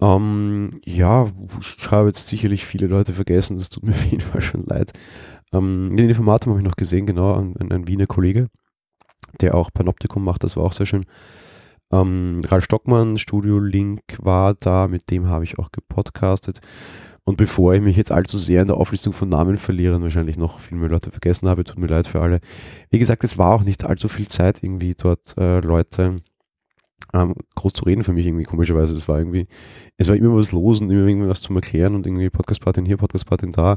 [0.00, 1.26] Ähm, ja,
[1.58, 4.92] ich habe jetzt sicherlich viele Leute vergessen, das tut mir auf jeden Fall schon leid.
[5.52, 8.48] Ähm, den Informatum habe ich noch gesehen, genau, ein, ein, Wiener Kollege,
[9.40, 11.04] der auch Panoptikum macht, das war auch sehr schön.
[11.92, 16.60] Ähm, Ralf Stockmann, Studio Link war da, mit dem habe ich auch gepodcastet.
[17.24, 20.36] Und bevor ich mich jetzt allzu sehr in der Auflistung von Namen verliere und wahrscheinlich
[20.36, 22.40] noch viel mehr Leute vergessen habe, tut mir leid für alle.
[22.90, 26.16] Wie gesagt, es war auch nicht allzu viel Zeit, irgendwie dort äh, Leute
[27.12, 28.94] ähm, groß zu reden für mich irgendwie komischerweise.
[28.94, 29.48] Es war irgendwie,
[29.96, 33.50] es war immer was los und immer irgendwas zum Erklären und irgendwie Podcast-Party hier, Podcast-Party
[33.50, 33.76] da.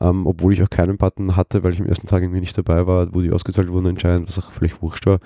[0.00, 2.86] Ähm, obwohl ich auch keinen Button hatte, weil ich am ersten Tag irgendwie nicht dabei
[2.86, 5.18] war, wo die ausgezahlt wurden anscheinend, was auch völlig wurscht war.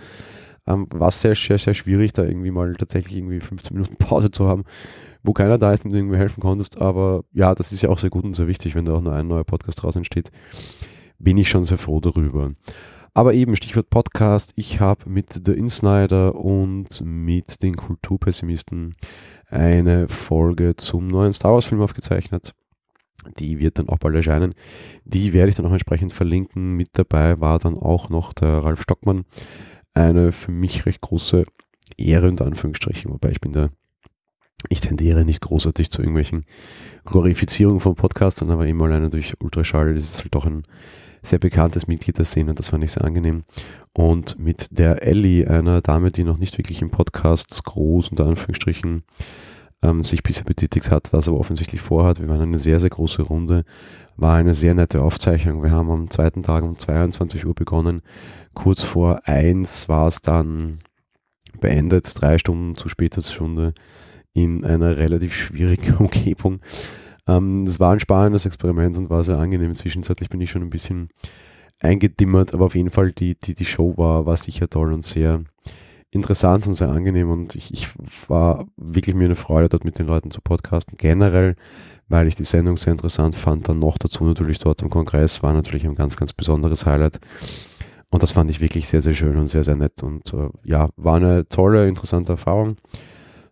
[0.66, 4.46] Ähm, war sehr, sehr, sehr schwierig, da irgendwie mal tatsächlich irgendwie 15 Minuten Pause zu
[4.46, 4.64] haben
[5.24, 6.80] wo keiner da ist, dem du irgendwie helfen konntest.
[6.80, 9.14] Aber ja, das ist ja auch sehr gut und sehr wichtig, wenn da auch nur
[9.14, 10.30] ein neuer Podcast draus entsteht.
[11.18, 12.48] Bin ich schon sehr froh darüber.
[13.14, 18.92] Aber eben, Stichwort Podcast, ich habe mit The Insnider und mit den Kulturpessimisten
[19.48, 22.54] eine Folge zum neuen Star Wars Film aufgezeichnet.
[23.38, 24.54] Die wird dann auch bald erscheinen.
[25.04, 26.76] Die werde ich dann auch entsprechend verlinken.
[26.76, 29.24] Mit dabei war dann auch noch der Ralf Stockmann.
[29.94, 31.44] Eine für mich recht große
[31.96, 33.70] Ehre und Anführungsstrichen, wobei ich bin da
[34.70, 36.44] ich tendiere nicht großartig zu irgendwelchen
[37.04, 40.62] Glorifizierungen von Podcastern, aber immer alleine durch Ultraschall ist es halt doch ein
[41.22, 43.44] sehr bekanntes Mitglied der Szene, das fand ich sehr angenehm.
[43.92, 49.02] Und mit der Ellie, einer Dame, die noch nicht wirklich im Podcasts groß unter Anführungsstrichen
[49.84, 52.20] ähm, sich bisher betätigt hat, das aber offensichtlich vorhat.
[52.20, 53.64] Wir waren eine sehr, sehr große Runde,
[54.16, 55.62] war eine sehr nette Aufzeichnung.
[55.62, 58.02] Wir haben am zweiten Tag um 22 Uhr begonnen.
[58.54, 60.78] Kurz vor eins war es dann
[61.60, 63.74] beendet, drei Stunden zu später Stunde
[64.32, 66.60] in einer relativ schwierigen Umgebung.
[67.26, 69.74] Ähm, es war ein spannendes Experiment und war sehr angenehm.
[69.74, 71.10] Zwischenzeitlich bin ich schon ein bisschen
[71.80, 75.44] eingedimmert, aber auf jeden Fall die, die, die Show war, war sicher toll und sehr
[76.14, 77.88] interessant und sehr angenehm und ich, ich
[78.28, 80.96] war wirklich mir eine Freude, dort mit den Leuten zu podcasten.
[80.96, 81.56] Generell,
[82.08, 85.52] weil ich die Sendung sehr interessant fand, dann noch dazu natürlich dort am Kongress war
[85.52, 87.18] natürlich ein ganz, ganz besonderes Highlight.
[88.10, 90.02] Und das fand ich wirklich sehr, sehr schön und sehr, sehr nett.
[90.02, 92.76] Und äh, ja, war eine tolle, interessante Erfahrung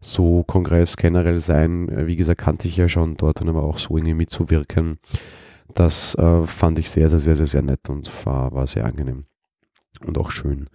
[0.04, 1.88] so Kongress generell sein.
[1.88, 4.98] Äh, wie gesagt, kannte ich ja schon dort, aber auch so irgendwie mitzuwirken.
[5.74, 9.24] Das äh, fand ich sehr, sehr, sehr, sehr, sehr nett und war, war sehr angenehm
[10.04, 10.68] und auch schön.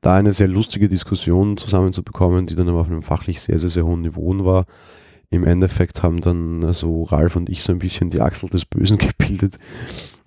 [0.00, 3.86] Da eine sehr lustige Diskussion zusammenzubekommen, die dann aber auf einem fachlich sehr, sehr, sehr
[3.86, 4.66] hohen Niveau war.
[5.30, 8.64] Im Endeffekt haben dann so also Ralf und ich so ein bisschen die Achsel des
[8.64, 9.58] Bösen gebildet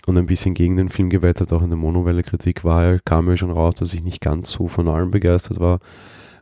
[0.05, 1.53] und ein bisschen gegen den Film gewettert.
[1.53, 4.87] Auch in der Monowelle-Kritik war, kam mir schon raus, dass ich nicht ganz so von
[4.87, 5.79] allem begeistert war.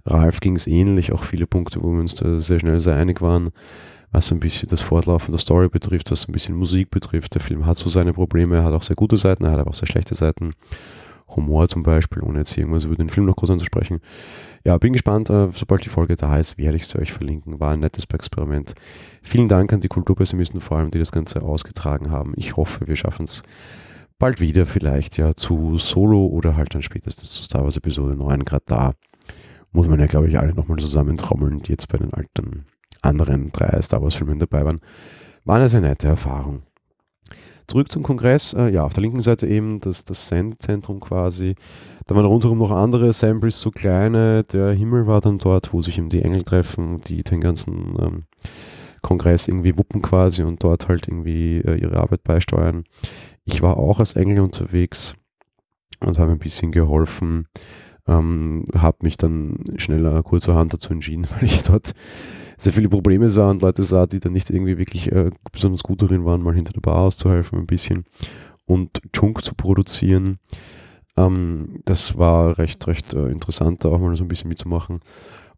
[0.05, 3.21] Ralf ging es ähnlich, auch viele Punkte, wo wir uns da sehr schnell sehr einig
[3.21, 3.49] waren,
[4.11, 7.33] was ein bisschen das Fortlaufen der Story betrifft, was ein bisschen Musik betrifft.
[7.33, 9.71] Der Film hat so seine Probleme, er hat auch sehr gute Seiten, er hat aber
[9.71, 10.53] auch sehr schlechte Seiten.
[11.35, 13.99] Humor zum Beispiel, ohne jetzt irgendwas über den Film noch groß anzusprechen.
[14.63, 17.59] Ja, bin gespannt, äh, sobald die Folge da ist, werde ich sie euch verlinken.
[17.59, 18.73] War ein nettes Experiment.
[19.21, 22.33] Vielen Dank an die Kulturpessimisten vor allem, die das Ganze ausgetragen haben.
[22.35, 23.43] Ich hoffe, wir schaffen es
[24.17, 28.43] bald wieder, vielleicht ja zu Solo oder halt dann spätestens zu Star Wars Episode 9
[28.43, 28.93] gerade da
[29.75, 32.65] muss man ja, glaube ich, alle nochmal zusammentrommeln, die jetzt bei den alten
[33.01, 34.79] anderen drei Star Wars-Filmen dabei waren.
[35.43, 36.63] War eine sehr nette Erfahrung.
[37.67, 41.55] Zurück zum Kongress, äh, ja, auf der linken Seite eben das, das Sendzentrum quasi.
[42.05, 44.43] Da waren rundherum noch andere Samples, so kleine.
[44.43, 48.23] Der Himmel war dann dort, wo sich eben die Engel treffen, die den ganzen ähm,
[49.01, 52.83] Kongress irgendwie wuppen quasi und dort halt irgendwie äh, ihre Arbeit beisteuern.
[53.45, 55.15] Ich war auch als Engel unterwegs
[55.99, 57.47] und habe ein bisschen geholfen,
[58.07, 61.93] ähm, habe mich dann schneller kurzerhand dazu entschieden, weil ich dort
[62.57, 66.01] sehr viele Probleme sah und Leute sah, die dann nicht irgendwie wirklich äh, besonders gut
[66.01, 68.05] darin waren, mal hinter der Bar auszuhelfen ein bisschen
[68.65, 70.39] und Junk zu produzieren.
[71.17, 74.99] Ähm, das war recht, recht äh, interessant, da auch mal so ein bisschen mitzumachen.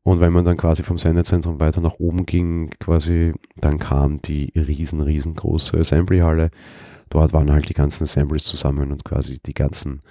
[0.03, 4.53] Und wenn man dann quasi vom Sendezentrum weiter nach oben ging, quasi, dann kam die
[4.55, 6.49] riesen, riesengroße Assembly-Halle.
[7.09, 10.01] Dort waren halt die ganzen Assemblies zusammen und quasi die ganzen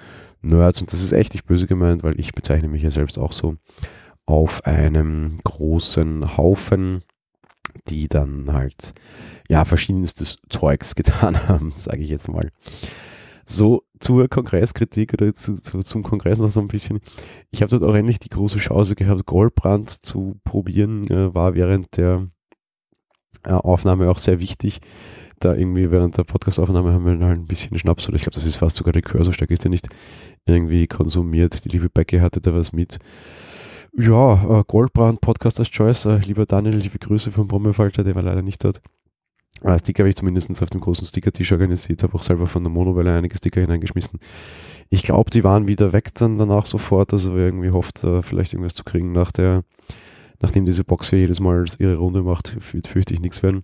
[0.42, 3.32] Nerds, und das ist echt nicht böse gemeint, weil ich bezeichne mich ja selbst auch
[3.32, 3.56] so,
[4.26, 7.02] auf einem großen Haufen,
[7.88, 8.94] die dann halt
[9.48, 12.50] ja verschiedenstes Zeugs getan haben, sage ich jetzt mal.
[13.44, 16.98] So zur Kongresskritik oder zu, zu, zum Kongress noch so ein bisschen.
[17.50, 21.06] Ich habe dort auch endlich die große Chance gehabt, Goldbrand zu probieren.
[21.08, 22.28] Äh, war während der
[23.44, 24.80] äh, Aufnahme auch sehr wichtig
[25.38, 28.46] da irgendwie während der Podcastaufnahme haben wir halt ein bisschen Schnaps oder ich glaube, das
[28.46, 29.88] ist fast sogar Likör, so stark ist der nicht
[30.46, 31.64] irgendwie konsumiert.
[31.64, 32.98] Die liebe Becky hatte da was mit.
[33.98, 36.04] Ja, äh, Goldbrand, Podcast as Choice.
[36.04, 38.82] Äh, lieber Daniel, liebe Grüße vom Brommelfalter, der war leider nicht dort.
[39.62, 42.70] Äh, Sticker habe ich zumindest auf dem großen Sticker-Tisch organisiert, habe auch selber von der
[42.70, 44.20] Monowelle einige Sticker hineingeschmissen.
[44.90, 48.52] Ich glaube, die waren wieder weg dann danach sofort, also wer irgendwie hofft, äh, vielleicht
[48.52, 49.64] irgendwas zu kriegen nach der,
[50.42, 53.62] nachdem diese Box hier jedes Mal ihre Runde macht, fürchte ich nichts werden.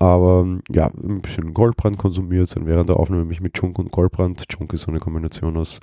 [0.00, 4.48] Aber ja, ein bisschen Goldbrand konsumiert, dann während der Aufnahme mich mit Chunk und Goldbrand.
[4.48, 5.78] Chunk ist so eine Kombination aus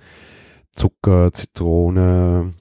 [0.73, 2.53] Zucker, Zitrone,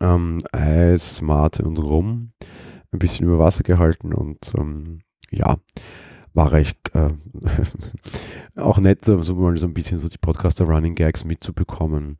[0.00, 2.30] ähm, Eis, Mate und Rum.
[2.90, 5.56] Ein bisschen über Wasser gehalten und ähm, ja,
[6.34, 7.10] war recht äh,
[8.60, 12.16] auch nett, so mal so ein bisschen so die Podcaster-Running Gags mitzubekommen.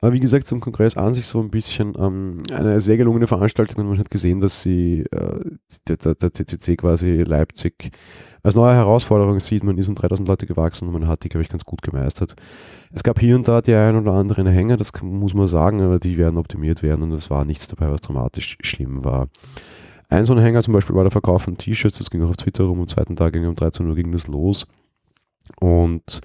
[0.00, 3.84] Aber wie gesagt, zum Kongress an sich so ein bisschen ähm, eine sehr gelungene Veranstaltung
[3.84, 5.40] und man hat gesehen, dass sie äh,
[5.88, 7.92] der, der, CCC quasi Leipzig
[8.42, 9.64] als neue Herausforderung sieht.
[9.64, 12.34] Man ist um 3000 Leute gewachsen und man hat die, glaube ich, ganz gut gemeistert.
[12.92, 15.98] Es gab hier und da die ein oder anderen Hänger, das muss man sagen, aber
[15.98, 19.28] die werden optimiert werden und es war nichts dabei, was dramatisch schlimm war.
[20.08, 22.36] Ein so ein Hänger zum Beispiel war der Verkauf von T-Shirts, das ging auch auf
[22.36, 24.66] Twitter rum, am zweiten Tag ging um 13 Uhr ging das los.
[25.58, 26.20] Und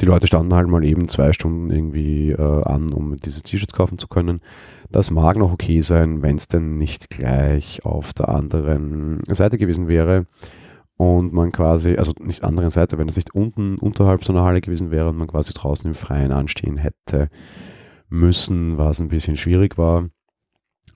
[0.00, 3.98] die Leute standen halt mal eben zwei Stunden irgendwie äh, an, um diese T-Shirts kaufen
[3.98, 4.40] zu können.
[4.90, 9.88] Das mag noch okay sein, wenn es denn nicht gleich auf der anderen Seite gewesen
[9.88, 10.24] wäre
[11.00, 14.60] und man quasi, also nicht anderen Seite, wenn es nicht unten unterhalb so einer Halle
[14.60, 17.30] gewesen wäre und man quasi draußen im Freien anstehen hätte
[18.10, 20.10] müssen, was ein bisschen schwierig war.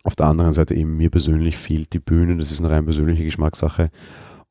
[0.03, 3.25] Auf der anderen Seite eben mir persönlich fehlt die Bühne, das ist eine rein persönliche
[3.25, 3.91] Geschmackssache,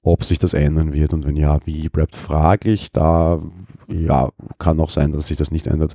[0.01, 2.91] ob sich das ändern wird und wenn ja, wie bleibt fraglich.
[2.91, 3.39] Da
[3.87, 5.93] ja, kann auch sein, dass sich das nicht ändert.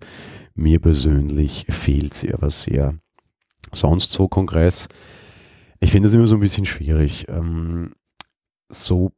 [0.55, 2.95] Mir persönlich fehlt sie aber sehr.
[3.73, 4.87] Sonst so Kongress,
[5.81, 7.27] ich finde es immer so ein bisschen schwierig.
[7.29, 7.95] Ähm,
[8.69, 9.11] so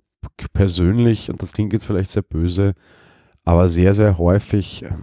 [0.52, 2.74] persönlich, und das klingt jetzt vielleicht sehr böse,
[3.44, 5.02] aber sehr, sehr häufig, ähm,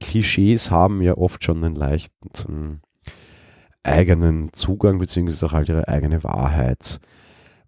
[0.00, 2.80] Klischees haben ja oft schon einen leichten
[3.82, 7.00] eigenen Zugang, beziehungsweise auch halt ihre eigene Wahrheit.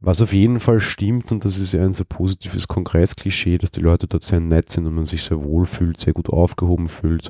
[0.00, 3.80] Was auf jeden Fall stimmt, und das ist ja ein sehr positives Kongressklischee, dass die
[3.80, 7.28] Leute dort sehr nett sind und man sich sehr wohl fühlt, sehr gut aufgehoben fühlt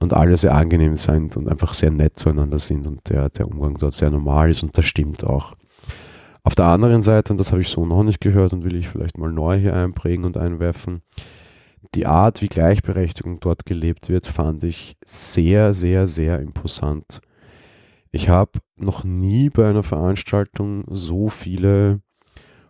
[0.00, 3.76] und alle sehr angenehm sind und einfach sehr nett zueinander sind und der, der Umgang
[3.78, 5.54] dort sehr normal ist und das stimmt auch.
[6.44, 8.88] Auf der anderen Seite, und das habe ich so noch nicht gehört und will ich
[8.88, 11.02] vielleicht mal neu hier einprägen und einwerfen,
[11.94, 17.20] die Art, wie Gleichberechtigung dort gelebt wird, fand ich sehr, sehr, sehr imposant.
[18.10, 22.00] Ich habe noch nie bei einer Veranstaltung so viele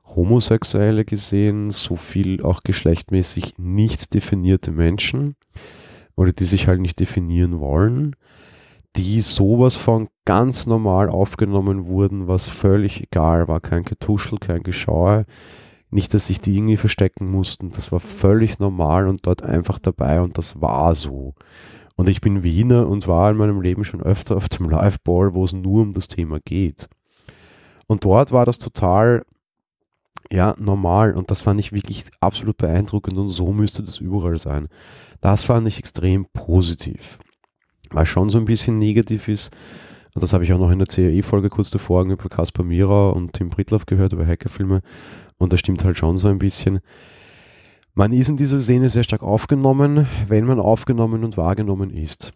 [0.06, 5.34] Homosexuelle gesehen, so viel auch geschlechtmäßig nicht definierte Menschen
[6.14, 8.14] oder die sich halt nicht definieren wollen,
[8.96, 15.26] die sowas von ganz normal aufgenommen wurden, was völlig egal war, kein Getuschel, kein Geschaue,
[15.90, 20.20] nicht, dass sich die irgendwie verstecken mussten, das war völlig normal und dort einfach dabei
[20.20, 21.34] und das war so.
[21.96, 25.44] Und ich bin Wiener und war in meinem Leben schon öfter auf dem Live-Ball, wo
[25.44, 26.88] es nur um das Thema geht.
[27.86, 29.24] Und dort war das total,
[30.32, 31.14] ja, normal.
[31.14, 34.68] Und das fand ich wirklich absolut beeindruckend und so müsste das überall sein.
[35.20, 37.18] Das fand ich extrem positiv.
[37.90, 39.52] Was schon so ein bisschen negativ ist,
[40.14, 43.32] und das habe ich auch noch in der CAE-Folge kurz davor über Kaspar Mira und
[43.32, 44.80] Tim Britloff gehört, über Hackerfilme.
[45.38, 46.80] Und das stimmt halt schon so ein bisschen.
[47.94, 52.32] Man ist in dieser Szene sehr stark aufgenommen, wenn man aufgenommen und wahrgenommen ist.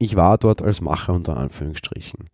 [0.00, 2.30] Ich war dort als Macher unter Anführungsstrichen.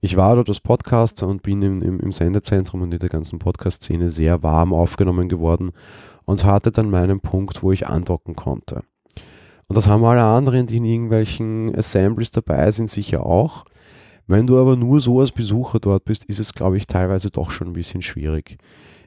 [0.00, 3.38] Ich war dort als Podcaster und bin im, im, im Sendezentrum und in der ganzen
[3.38, 5.72] Podcast-Szene sehr warm aufgenommen geworden
[6.24, 8.84] und hatte dann meinen Punkt, wo ich andocken konnte.
[9.66, 13.64] Und das haben alle anderen, die in irgendwelchen Assemblies dabei sind, sicher auch.
[14.26, 17.50] Wenn du aber nur so als Besucher dort bist, ist es, glaube ich, teilweise doch
[17.50, 18.58] schon ein bisschen schwierig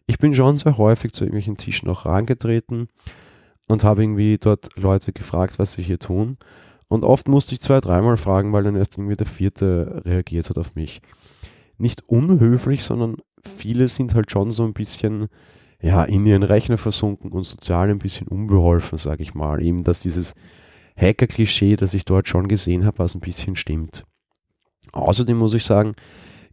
[0.07, 2.87] ich bin schon sehr häufig zu irgendwelchen Tischen auch rangetreten
[3.67, 6.37] und habe irgendwie dort Leute gefragt, was sie hier tun.
[6.87, 10.57] Und oft musste ich zwei, dreimal fragen, weil dann erst irgendwie der vierte reagiert hat
[10.57, 11.01] auf mich.
[11.77, 15.27] Nicht unhöflich, sondern viele sind halt schon so ein bisschen
[15.81, 19.61] ja, in ihren Rechner versunken und sozial ein bisschen unbeholfen, sage ich mal.
[19.61, 20.33] Eben, dass dieses
[20.95, 24.03] Hacker-Klischee, das ich dort schon gesehen habe, was ein bisschen stimmt.
[24.91, 25.93] Außerdem muss ich sagen,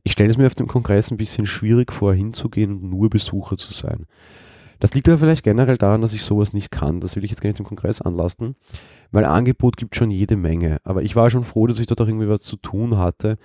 [0.03, 3.57] ich stelle es mir auf dem Kongress ein bisschen schwierig vor, hinzugehen und nur Besucher
[3.57, 4.07] zu sein.
[4.81, 7.01] Das liegt aber vielleicht generell daran, dass ich sowas nicht kann.
[7.01, 8.57] Das will ich jetzt gar nicht im Kongress anlasten,
[9.13, 10.79] weil Angebot gibt schon jede Menge.
[10.85, 13.39] Aber ich war schon froh, dass ich dort auch irgendwie was zu tun hatte.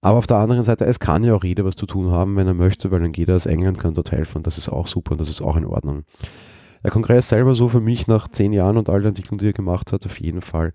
[0.00, 2.46] Aber auf der anderen Seite, es kann ja auch jeder was zu tun haben, wenn
[2.46, 4.42] er möchte, weil dann jeder aus England kann dort helfen.
[4.42, 6.04] Das ist auch super und das ist auch in Ordnung.
[6.84, 9.52] Der Kongress selber so für mich nach zehn Jahren und all der Entwicklung, die er
[9.52, 10.72] gemacht hat, auf jeden Fall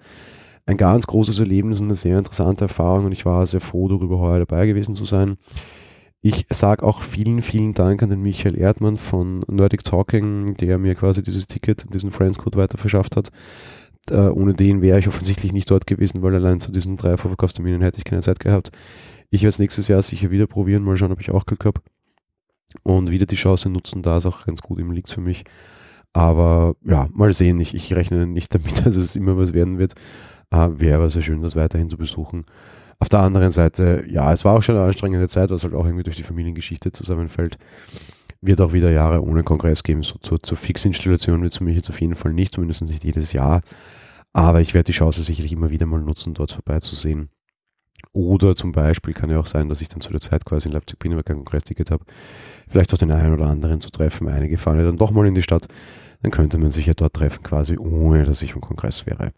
[0.65, 4.19] ein ganz großes Erlebnis und eine sehr interessante Erfahrung und ich war sehr froh darüber,
[4.19, 5.37] heuer dabei gewesen zu sein.
[6.23, 10.93] Ich sage auch vielen, vielen Dank an den Michael Erdmann von Nordic Talking, der mir
[10.93, 13.29] quasi dieses Ticket, diesen Friends Code weiter verschafft hat.
[14.09, 17.81] Äh, ohne den wäre ich offensichtlich nicht dort gewesen, weil allein zu diesen drei Vorverkaufsterminen
[17.81, 18.71] hätte ich keine Zeit gehabt.
[19.29, 21.81] Ich werde es nächstes Jahr sicher wieder probieren, mal schauen, ob ich auch Glück habe.
[22.83, 25.43] und wieder die Chance nutzen, da ist auch ganz gut im liegt für mich.
[26.13, 27.59] Aber ja, mal sehen.
[27.59, 29.93] Ich, ich rechne nicht damit, dass es immer was werden wird.
[30.51, 32.45] Äh, Wäre aber sehr schön, das weiterhin zu besuchen.
[32.99, 35.85] Auf der anderen Seite, ja, es war auch schon eine anstrengende Zeit, was halt auch
[35.85, 37.57] irgendwie durch die Familiengeschichte zusammenfällt.
[38.41, 40.03] Wird auch wieder Jahre ohne Kongress geben.
[40.03, 43.03] So zur, zur Fixinstallation wird es für mich jetzt auf jeden Fall nicht, zumindest nicht
[43.03, 43.61] jedes Jahr.
[44.33, 47.29] Aber ich werde die Chance sicherlich immer wieder mal nutzen, dort vorbeizusehen.
[48.13, 50.73] Oder zum Beispiel kann ja auch sein, dass ich dann zu der Zeit quasi in
[50.73, 52.03] Leipzig bin, aber kein Kongressticket habe,
[52.67, 54.27] vielleicht auch den einen oder anderen zu treffen.
[54.27, 55.67] Einige fahren ja dann doch mal in die Stadt.
[56.21, 59.33] Dann könnte man sich ja dort treffen, quasi ohne dass ich im Kongress wäre.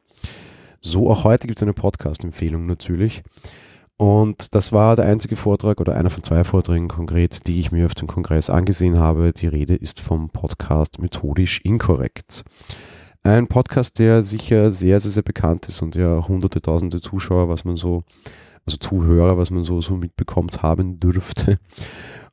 [0.81, 3.23] So, auch heute gibt es eine Podcast-Empfehlung natürlich.
[3.97, 7.85] Und das war der einzige Vortrag oder einer von zwei Vorträgen konkret, die ich mir
[7.85, 9.33] auf dem Kongress angesehen habe.
[9.33, 12.43] Die Rede ist vom Podcast Methodisch Inkorrekt.
[13.21, 17.63] Ein Podcast, der sicher sehr, sehr, sehr bekannt ist und ja hunderte, tausende Zuschauer, was
[17.63, 18.03] man so,
[18.65, 21.59] also Zuhörer, was man so, so mitbekommt haben dürfte.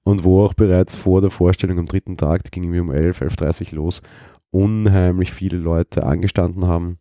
[0.03, 3.21] Und wo auch bereits vor der Vorstellung am dritten Tag, die ging mir um 11,
[3.21, 4.03] 11.30 los,
[4.51, 6.99] unheimlich viele Leute angestanden haben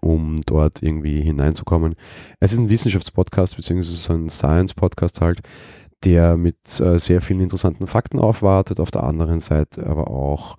[0.00, 1.94] um dort irgendwie hineinzukommen.
[2.40, 5.40] Es ist ein Wissenschaftspodcast, beziehungsweise ein Science-Podcast halt,
[6.04, 10.56] der mit äh, sehr vielen interessanten Fakten aufwartet, auf der anderen Seite aber auch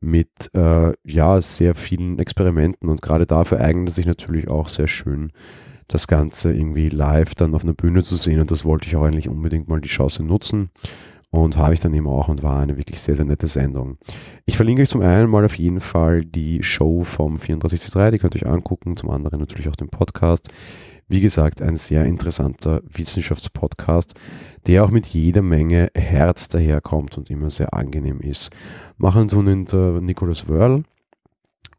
[0.00, 4.86] mit äh, ja, sehr vielen Experimenten und gerade dafür eignet es sich natürlich auch sehr
[4.86, 5.32] schön,
[5.88, 9.04] das Ganze irgendwie live dann auf einer Bühne zu sehen und das wollte ich auch
[9.04, 10.70] eigentlich unbedingt mal die Chance nutzen
[11.34, 13.98] und habe ich dann eben auch und war eine wirklich sehr, sehr nette Sendung.
[14.46, 18.36] Ich verlinke euch zum einen mal auf jeden Fall die Show vom 34C3, die könnt
[18.36, 20.50] ihr euch angucken, zum anderen natürlich auch den Podcast.
[21.08, 24.14] Wie gesagt, ein sehr interessanter Wissenschaftspodcast,
[24.68, 28.50] der auch mit jeder Menge Herz daherkommt und immer sehr angenehm ist.
[28.96, 30.84] Machen tun ihn der Nicholas Wörl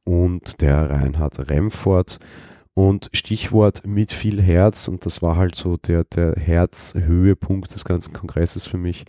[0.03, 2.19] und der Reinhard Remfort.
[2.73, 8.11] Und Stichwort mit viel Herz, und das war halt so der, der Herzhöhepunkt des ganzen
[8.11, 9.05] Kongresses für mich,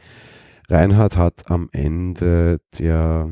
[0.68, 3.30] Reinhard hat am Ende der,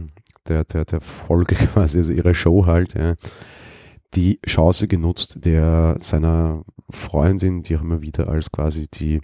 [0.49, 3.14] der, der, der Folge quasi, also ihrer Show halt, ja,
[4.14, 9.20] die Chance genutzt, der seiner Freundin, die auch immer wieder als quasi die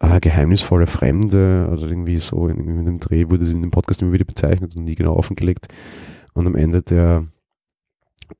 [0.00, 4.02] äh, geheimnisvolle Fremde oder irgendwie so in, in dem Dreh wurde sie in dem Podcast
[4.02, 5.68] immer wieder bezeichnet und nie genau offengelegt.
[6.34, 7.26] Und am Ende der,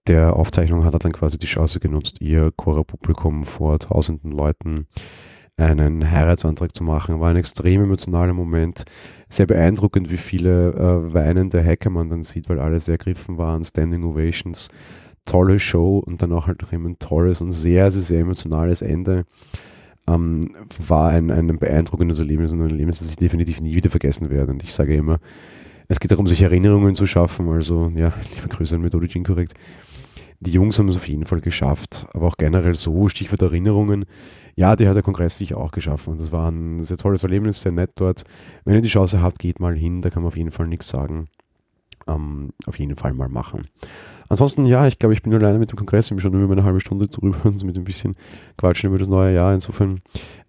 [0.07, 4.87] der Aufzeichnung hat er dann quasi die Chance genutzt, ihr Chora-Publikum vor tausenden Leuten
[5.57, 7.21] einen Heiratsantrag zu machen.
[7.21, 8.85] War ein extrem emotionaler Moment.
[9.29, 13.65] Sehr beeindruckend, wie viele äh, weinende Hacker man dann sieht, weil alle sehr ergriffen waren.
[13.65, 14.69] Standing Ovations,
[15.25, 18.83] tolle Show und dann auch halt noch immer ein tolles und sehr, sehr, sehr emotionales
[18.83, 19.25] Ende.
[20.07, 20.43] Ähm,
[20.87, 24.53] war ein, ein beeindruckendes Erlebnis und ein Erlebnis, das ich definitiv nie wieder vergessen werde.
[24.53, 25.19] Und ich sage immer,
[25.89, 27.49] es geht darum, sich Erinnerungen zu schaffen.
[27.49, 29.55] Also, ja, liebe Grüße an Methodic Incorrect.
[30.41, 34.05] Die Jungs haben es auf jeden Fall geschafft, aber auch generell so, Stichwort Erinnerungen.
[34.55, 37.63] Ja, die hat der Kongress sich auch geschaffen und das war ein sehr tolles Erlebnis,
[37.63, 38.25] sehr nett dort.
[38.65, 40.89] Wenn ihr die Chance habt, geht mal hin, da kann man auf jeden Fall nichts
[40.89, 41.29] sagen.
[42.09, 43.63] Ähm, auf jeden Fall mal machen.
[44.29, 46.65] Ansonsten, ja, ich glaube, ich bin alleine mit dem Kongress, ich bin schon über eine
[46.65, 48.17] halbe Stunde drüber und mit ein bisschen
[48.57, 49.55] Quatschen über das neue Jahr.
[49.55, 50.01] Insofern,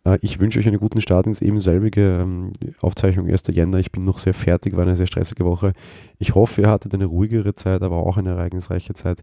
[0.04, 3.44] äh, ich wünsche euch einen guten Start ins eben selbige ähm, Aufzeichnung 1.
[3.52, 3.78] Jänner.
[3.80, 5.74] Ich bin noch sehr fertig, war eine sehr stressige Woche.
[6.18, 9.22] Ich hoffe, ihr hattet eine ruhigere Zeit, aber auch eine ereignisreiche Zeit.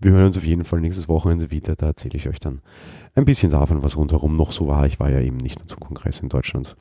[0.00, 1.76] Wir hören uns auf jeden Fall nächstes Wochenende wieder.
[1.76, 2.60] Da erzähle ich euch dann
[3.14, 4.84] ein bisschen davon, was rundherum noch so war.
[4.86, 6.76] Ich war ja eben nicht nur zum Kongress in Deutschland.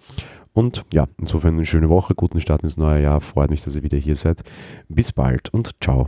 [0.53, 3.21] Und ja, insofern eine schöne Woche, guten Start ins neue Jahr.
[3.21, 4.43] Freut mich, dass ihr wieder hier seid.
[4.89, 6.07] Bis bald und ciao.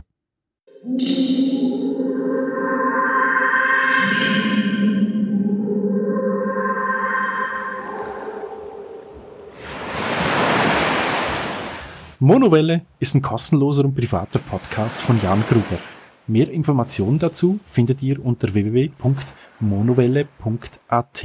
[12.20, 15.78] Monowelle ist ein kostenloser und privater Podcast von Jan Gruber.
[16.26, 21.24] Mehr Informationen dazu findet ihr unter www.monowelle.at.